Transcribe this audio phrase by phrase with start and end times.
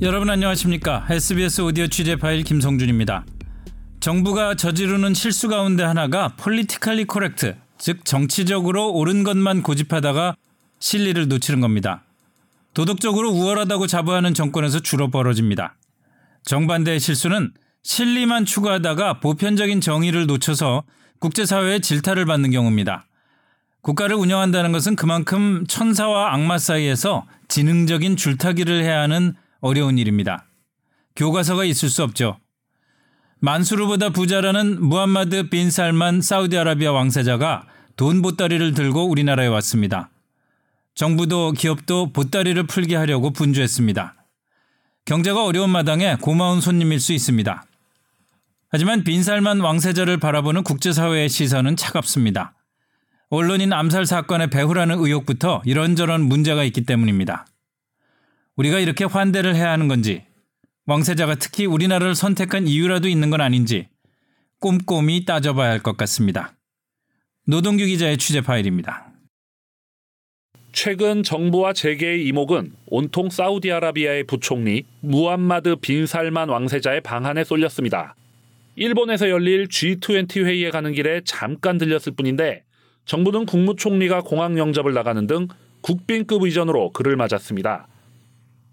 [0.00, 1.06] 여러분 안녕하십니까?
[1.10, 3.26] SBS 오디오 취재 파일 김성준입니다.
[4.00, 10.36] 정부가 저지르는 실수 가운데 하나가 politically correct, 즉 정치적으로 옳은 것만 고집하다가
[10.78, 12.04] 실리를 놓치는 겁니다.
[12.74, 15.76] 도덕적으로 우월하다고 자부하는 정권에서 주로 벌어집니다.
[16.44, 17.52] 정반대의 실수는
[17.82, 20.84] 실리만 추구하다가 보편적인 정의를 놓쳐서
[21.18, 23.06] 국제사회의 질타를 받는 경우입니다.
[23.82, 30.46] 국가를 운영한다는 것은 그만큼 천사와 악마 사이에서 지능적인 줄타기를 해야 하는 어려운 일입니다.
[31.16, 32.38] 교과서가 있을 수 없죠.
[33.40, 37.66] 만수르보다 부자라는 무함마드 빈 살만 사우디아라비아 왕세자가
[37.96, 40.10] 돈 보따리를 들고 우리나라에 왔습니다.
[40.94, 44.16] 정부도 기업도 보따리를 풀게 하려고 분주했습니다.
[45.04, 47.64] 경제가 어려운 마당에 고마운 손님일 수 있습니다.
[48.70, 52.54] 하지만 빈살만 왕세자를 바라보는 국제사회의 시선은 차갑습니다.
[53.30, 57.46] 언론인 암살 사건의 배후라는 의혹부터 이런저런 문제가 있기 때문입니다.
[58.56, 60.24] 우리가 이렇게 환대를 해야 하는 건지,
[60.86, 63.88] 왕세자가 특히 우리나라를 선택한 이유라도 있는 건 아닌지
[64.60, 66.54] 꼼꼼히 따져봐야 할 것 같습니다.
[67.46, 69.06] 노동규 기자의 취재 파일입니다.
[70.72, 78.14] 최근 정부와 재계의 이목은 온통 사우디아라비아의 부총리 무함마드 빈 살만 왕세자의 방한에 쏠렸습니다.
[78.78, 82.62] 일본에서 열릴 G20 회의에 가는 길에 잠깐 들렸을 뿐인데
[83.06, 85.48] 정부는 국무총리가 공항 영접을 나가는 등
[85.80, 87.88] 국빈급 의전으로 그를 맞았습니다.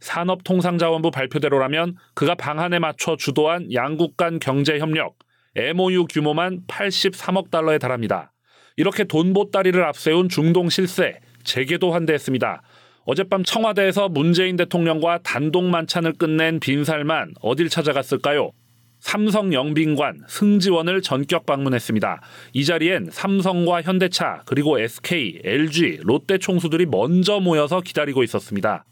[0.00, 5.18] 산업통상자원부 발표대로라면 그가 방한에 맞춰 주도한 양국 간 경제협력
[5.54, 8.32] MOU 규모만 83억 달러에 달합니다.
[8.78, 12.62] 이렇게 돈 보따리를 앞세운 중동 실세 재계도 환대했습니다.
[13.04, 18.52] 어젯밤 청와대에서 문재인 대통령과 단독 만찬을 끝낸 빈살만 어딜 찾아갔을까요?
[19.00, 22.20] 삼성 영빈관 승지원을 전격 방문했습니다.
[22.52, 28.84] 이 자리엔 삼성과 현대차 그리고 SK, LG, 롯데 총수들이 먼저 모여서 기다리고 있었습니다.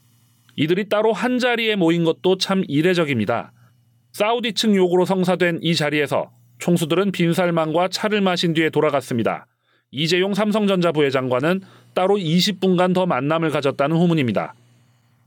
[0.55, 3.53] 이들이 따로 한 자리에 모인 것도 참 이례적입니다.
[4.11, 9.45] 사우디 측 요구로 성사된 이 자리에서 총수들은 빈살만과 차를 마신 뒤에 돌아갔습니다.
[9.91, 11.61] 이재용 삼성전자 부회장과는
[11.93, 14.53] 따로 20분간 더 만남을 가졌다는 후문입니다.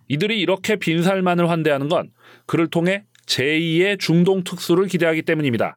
[0.08, 2.10] 이들이 이렇게 빈살만을 환대하는 건
[2.46, 5.76] 그를 통해 제2의 중동 특수를 기대하기 때문입니다.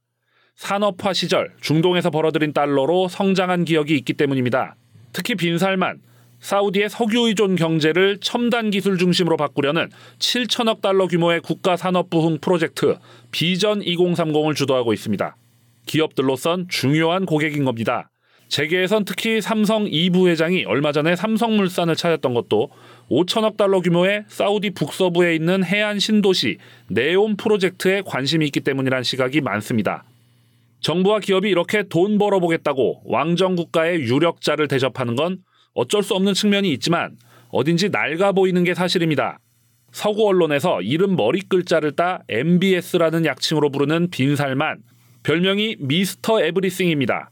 [0.56, 4.76] 산업화 시절 중동에서 벌어들인 달러로 성장한 기억이 있기 때문입니다.
[5.12, 6.02] 특히 빈살만,
[6.40, 9.90] 사우디의 석유 의존 경제를 첨단 기술 중심으로 바꾸려는
[10.20, 12.98] 7천억 달러 규모의 국가 산업 부흥 프로젝트
[13.32, 15.36] 비전 2030을 주도하고 있습니다.
[15.86, 18.10] 기업들로선 중요한 고객인 겁니다.
[18.48, 22.70] 재계에선 특히 삼성 이 부회장이 얼마 전에 삼성물산을 찾았던 것도
[23.10, 26.58] 5천억 달러 규모의 사우디 북서부에 있는 해안 신도시
[26.90, 30.04] 네온 프로젝트에 관심이 있기 때문이란 시각이 많습니다.
[30.80, 35.40] 정부와 기업이 이렇게 돈 벌어보겠다고 왕정 국가의 유력자를 대접하는 건
[35.74, 37.18] 어쩔 수 없는 측면이 있지만
[37.50, 39.40] 어딘지 낡아 보이는 게 사실입니다.
[39.92, 44.80] 서구 언론에서 이름 머리 글자를 따 MBS라는 약칭으로 부르는 빈살만
[45.24, 47.32] 별명이 미스터 에브리싱입니다.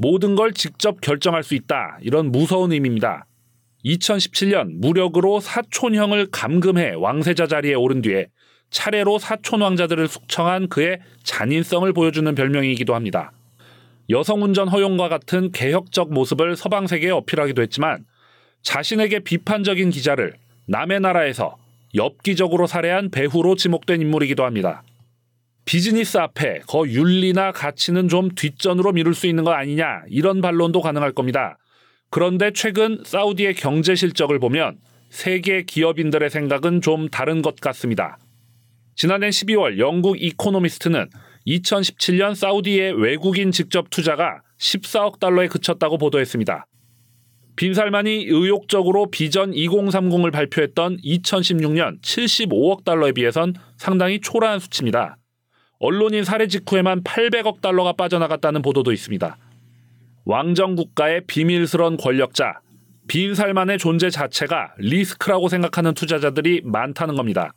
[0.00, 1.98] 모든 걸 직접 결정할 수 있다.
[2.00, 3.26] 이런 무서운 의미입니다.
[3.84, 8.28] 2017년 무력으로 사촌형을 감금해 왕세자 자리에 오른 뒤에
[8.70, 13.32] 차례로 사촌 왕자들을 숙청한 그의 잔인성을 보여주는 별명이기도 합니다.
[14.08, 18.06] 여성 운전 허용과 같은 개혁적 모습을 서방 세계에 어필하기도 했지만
[18.62, 20.34] 자신에게 비판적인 기자를
[20.66, 21.58] 남의 나라에서
[21.94, 24.82] 엽기적으로 살해한 배후로 지목된 인물이기도 합니다.
[25.64, 31.12] 비즈니스 앞에 거 윤리나 가치는 좀 뒷전으로 미룰 수 있는 거 아니냐 이런 반론도 가능할
[31.12, 31.58] 겁니다.
[32.10, 34.78] 그런데 최근 사우디의 경제 실적을 보면
[35.10, 38.18] 세계 기업인들의 생각은 좀 다른 것 같습니다.
[38.96, 41.08] 지난해 12월 영국 이코노미스트는
[41.46, 46.66] 2017년 사우디의 외국인 직접 투자가 14억 달러에 그쳤다고 보도했습니다.
[47.56, 55.16] 빈살만이 의욕적으로 비전 2030을 발표했던 2016년 75억 달러에 비해선 상당히 초라한 수치입니다.
[55.80, 59.36] 언론인 살해 직후에만 800억 달러가 빠져나갔다는 보도도 있습니다.
[60.26, 62.60] 왕정 국가의 비밀스런 권력자,
[63.08, 67.54] 빈살만의 존재 자체가 리스크라고 생각하는 투자자들이 많다는 겁니다.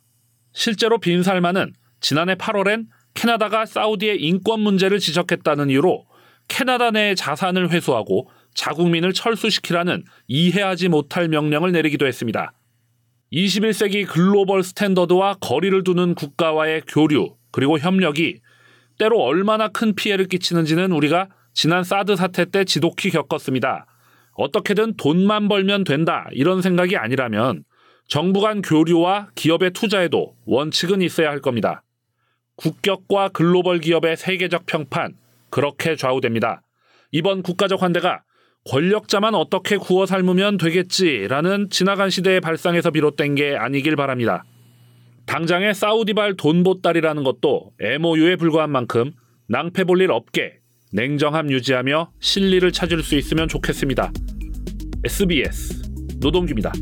[0.52, 6.06] 실제로 빈살만은 지난해 8월엔 캐나다가 사우디의 인권 문제를 지적했다는 이유로
[6.48, 12.52] 캐나다 내의 자산을 회수하고 자국민을 철수시키라는 이해하지 못할 명령을 내리기도 했습니다.
[13.32, 18.40] 21세기 글로벌 스탠더드와 거리를 두는 국가와의 교류, 그리고 협력이
[18.98, 23.86] 때로 얼마나 큰 피해를 끼치는지는 우리가 지난 사드 사태 때 지독히 겪었습니다.
[24.32, 27.62] 어떻게든 돈만 벌면 된다 이런 생각이 아니라면
[28.08, 31.84] 정부 간 교류와 기업의 투자에도 원칙은 있어야 할 겁니다.
[32.56, 35.14] 국격과 글로벌 기업의 세계적 평판
[35.48, 36.60] 그렇게 좌우됩니다.
[37.12, 38.24] 이번 국가적 환대가
[38.68, 44.42] 권력자만 어떻게 구워 삶으면 되겠지라는 지나간 시대의 발상에서 비롯된 게 아니길 바랍니다.
[45.26, 49.12] 당장의 사우디발 돈보따리라는 것도 MOU에 불과한 만큼
[49.48, 50.58] 낭패 볼 일 없게
[50.92, 54.12] 냉정함 유지하며 실리를 찾을 수 있으면 좋겠습니다.
[55.04, 55.82] SBS
[56.20, 56.72] 노동규입니다.